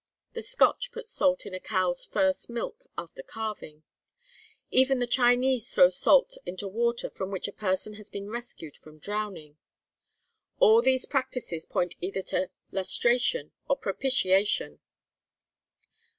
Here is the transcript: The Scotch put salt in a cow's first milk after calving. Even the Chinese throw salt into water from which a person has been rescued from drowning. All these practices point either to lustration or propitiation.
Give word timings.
The 0.33 0.41
Scotch 0.41 0.91
put 0.91 1.07
salt 1.07 1.45
in 1.45 1.53
a 1.53 1.59
cow's 1.59 2.05
first 2.05 2.49
milk 2.49 2.87
after 2.97 3.21
calving. 3.21 3.83
Even 4.71 4.97
the 4.97 5.05
Chinese 5.05 5.71
throw 5.71 5.89
salt 5.89 6.39
into 6.43 6.67
water 6.67 7.07
from 7.07 7.29
which 7.29 7.47
a 7.47 7.51
person 7.53 7.93
has 8.01 8.09
been 8.09 8.27
rescued 8.31 8.75
from 8.75 8.97
drowning. 8.97 9.57
All 10.57 10.81
these 10.81 11.05
practices 11.05 11.67
point 11.67 11.97
either 12.01 12.23
to 12.23 12.49
lustration 12.71 13.51
or 13.69 13.77
propitiation. 13.77 14.79